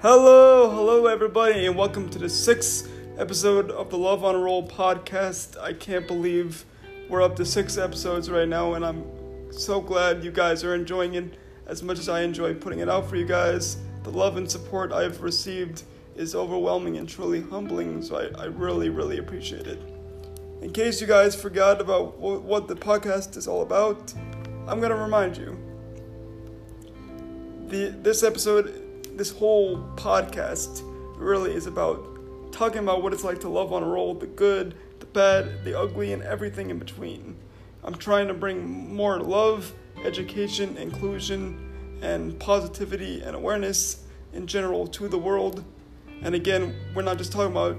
[0.00, 2.88] Hello, hello, everybody, and welcome to the sixth
[3.18, 5.60] episode of the Love on a Roll podcast.
[5.60, 6.64] I can't believe
[7.08, 9.04] we're up to six episodes right now, and I'm
[9.50, 11.34] so glad you guys are enjoying it
[11.66, 13.78] as much as I enjoy putting it out for you guys.
[14.04, 15.82] The love and support I've received
[16.14, 19.80] is overwhelming and truly humbling, so I, I really, really appreciate it.
[20.62, 24.14] In case you guys forgot about w- what the podcast is all about,
[24.68, 25.58] I'm going to remind you.
[27.66, 28.77] The, this episode
[29.18, 30.82] this whole podcast
[31.16, 34.76] really is about talking about what it's like to love on a roll the good,
[35.00, 37.36] the bad, the ugly, and everything in between.
[37.82, 45.08] I'm trying to bring more love, education, inclusion, and positivity and awareness in general to
[45.08, 45.64] the world.
[46.22, 47.76] And again, we're not just talking about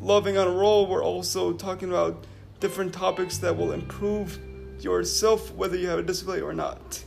[0.00, 2.26] loving on a roll, we're also talking about
[2.60, 4.38] different topics that will improve
[4.78, 7.04] yourself, whether you have a disability or not.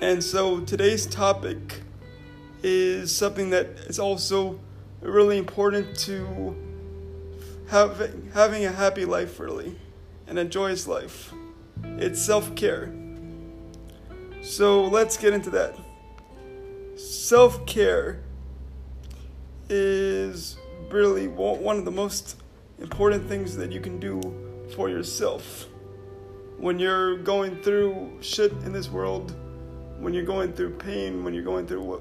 [0.00, 1.82] And so today's topic
[2.64, 4.58] is something that is also
[5.02, 6.56] really important to
[7.68, 9.78] have, having a happy life, really,
[10.26, 11.32] and a joyous life.
[11.84, 12.90] It's self care.
[14.42, 15.76] So let's get into that.
[16.96, 18.20] Self care
[19.68, 20.56] is
[20.90, 22.40] really one of the most
[22.78, 24.22] important things that you can do
[24.74, 25.66] for yourself.
[26.56, 29.34] When you're going through shit in this world,
[29.98, 32.00] when you're going through pain, when you're going through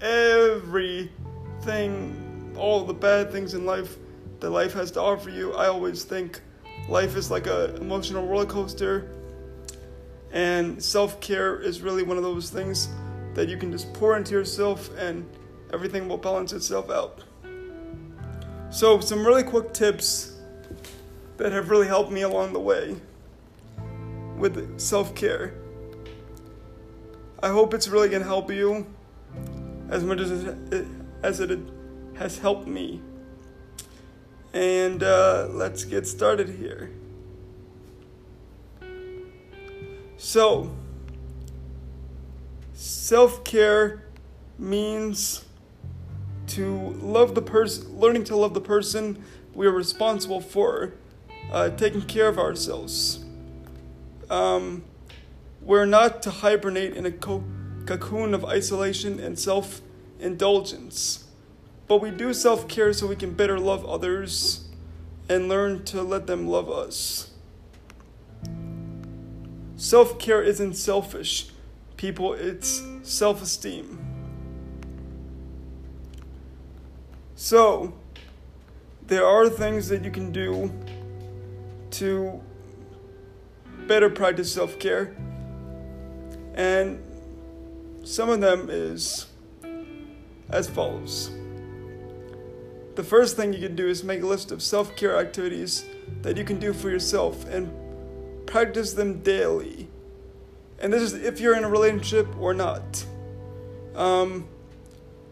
[0.00, 1.12] everything,
[2.56, 3.96] all the bad things in life
[4.40, 5.52] that life has to offer you.
[5.54, 6.40] I always think
[6.88, 9.10] life is like an emotional roller coaster,
[10.32, 12.88] and self care is really one of those things
[13.34, 15.28] that you can just pour into yourself and
[15.72, 17.22] everything will balance itself out.
[18.70, 20.36] So, some really quick tips
[21.36, 22.96] that have really helped me along the way
[24.36, 25.54] with self care.
[27.42, 28.86] I hope it's really to help you
[29.90, 30.86] as much as it,
[31.22, 31.58] as it
[32.14, 33.02] has helped me.
[34.54, 36.90] And uh, let's get started here.
[40.16, 40.70] So,
[42.72, 44.04] self care
[44.58, 45.44] means
[46.48, 49.22] to love the person, learning to love the person
[49.54, 50.94] we are responsible for,
[51.52, 53.24] uh, taking care of ourselves.
[54.28, 54.84] Um,
[55.60, 57.44] we're not to hibernate in a co-
[57.86, 59.80] cocoon of isolation and self
[60.18, 61.24] indulgence.
[61.88, 64.68] But we do self care so we can better love others
[65.28, 67.30] and learn to let them love us.
[69.76, 71.50] Self care isn't selfish,
[71.96, 73.98] people, it's self esteem.
[77.34, 77.94] So,
[79.06, 80.70] there are things that you can do
[81.92, 82.40] to
[83.86, 85.16] better practice self care.
[86.54, 87.02] And
[88.02, 89.26] some of them is
[90.48, 91.30] as follows.
[92.96, 95.84] The first thing you can do is make a list of self care activities
[96.22, 97.70] that you can do for yourself and
[98.46, 99.88] practice them daily.
[100.80, 103.04] And this is if you're in a relationship or not.
[103.94, 104.48] Um,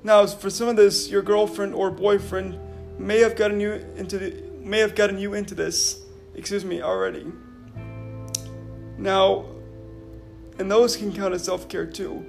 [0.05, 2.59] now, for some of this, your girlfriend or boyfriend
[2.99, 6.03] may have gotten you into the, may have gotten you into this,
[6.35, 7.27] excuse me, already.
[8.97, 9.47] Now,
[10.59, 12.25] and those can count as self care too.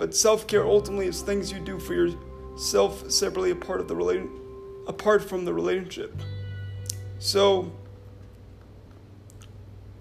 [0.00, 4.30] But self care ultimately is things you do for yourself separately apart of the relation,
[4.88, 6.22] apart from the relationship.
[7.18, 7.70] So,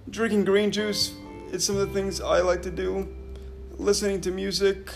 [0.10, 1.12] drinking green juice
[1.51, 3.13] is some of the things I like to do.
[3.72, 4.90] Listening to music.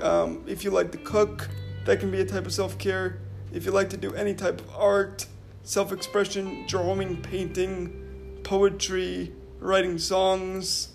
[0.00, 1.48] Um, if you like to cook,
[1.84, 3.18] that can be a type of self care.
[3.52, 5.26] If you like to do any type of art,
[5.64, 10.90] self expression, drawing, painting, poetry, writing songs,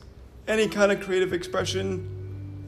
[0.47, 2.20] any kind of creative expression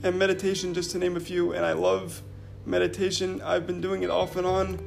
[0.03, 1.53] and meditation, just to name a few.
[1.53, 2.21] And I love
[2.65, 3.41] meditation.
[3.41, 4.79] I've been doing it off and on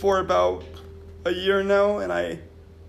[0.00, 0.64] for about
[1.24, 2.40] a year now, and I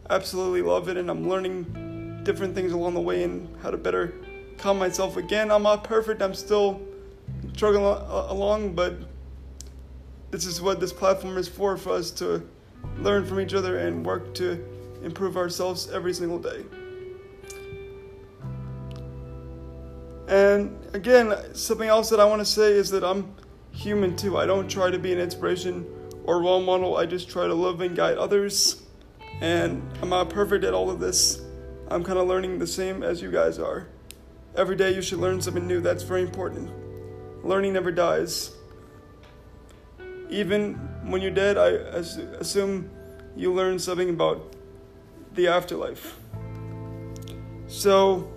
[0.09, 0.97] absolutely love it.
[0.97, 4.13] And I'm learning different things along the way and how to better
[4.57, 5.17] calm myself.
[5.17, 6.81] Again, I'm not perfect, I'm still
[7.53, 8.95] struggling uh, along, but
[10.31, 12.47] this is what this platform is for for us to
[12.97, 14.63] learn from each other and work to
[15.03, 16.63] improve ourselves every single day.
[20.27, 23.33] And again, something else that I want to say is that I'm
[23.71, 24.37] human too.
[24.37, 25.85] I don't try to be an inspiration
[26.23, 26.97] or role model.
[26.97, 28.83] I just try to love and guide others.
[29.41, 31.41] And I'm not perfect at all of this.
[31.89, 33.87] I'm kind of learning the same as you guys are.
[34.55, 35.81] Every day you should learn something new.
[35.81, 36.71] That's very important.
[37.43, 38.51] Learning never dies.
[40.29, 40.73] Even
[41.03, 41.69] when you're dead, I
[42.39, 42.89] assume
[43.35, 44.55] you learn something about
[45.33, 46.17] the afterlife.
[47.67, 48.31] So,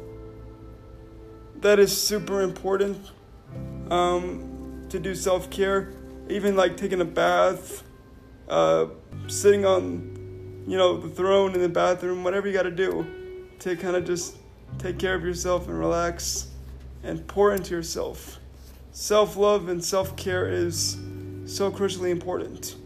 [1.61, 3.11] that is super important.
[3.91, 4.59] Um,
[4.91, 5.93] to do self care,
[6.29, 7.83] even like taking a bath,
[8.49, 8.87] uh,
[9.27, 13.07] sitting on, you know, the throne in the bathroom, whatever you got to do
[13.61, 14.37] to kind of just
[14.79, 16.49] take care of yourself and relax
[17.03, 18.39] and pour into yourself.
[18.93, 20.97] Self love and self care is
[21.47, 22.77] so crucially important.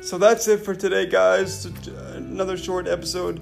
[0.00, 1.66] So that's it for today, guys.
[1.66, 3.40] Another short episode.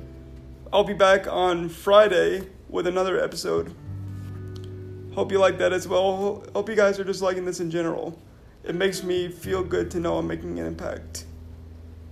[0.73, 3.75] I'll be back on Friday with another episode.
[5.19, 6.45] Hope you like that as well.
[6.55, 8.17] Hope you guys are just liking this in general.
[8.63, 11.25] It makes me feel good to know I'm making an impact.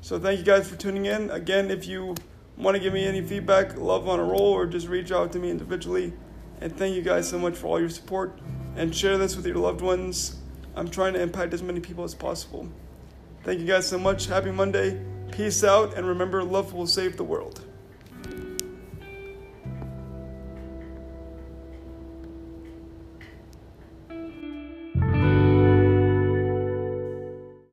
[0.00, 1.30] So thank you guys for tuning in.
[1.30, 2.16] Again, if you
[2.56, 5.38] want to give me any feedback, love on a roll, or just reach out to
[5.38, 6.14] me individually.
[6.60, 8.40] And thank you guys so much for all your support.
[8.74, 10.38] And share this with your loved ones.
[10.74, 12.68] I'm trying to impact as many people as possible.
[13.44, 14.26] Thank you guys so much.
[14.26, 15.00] Happy Monday.
[15.30, 15.94] Peace out.
[15.94, 17.65] And remember, love will save the world.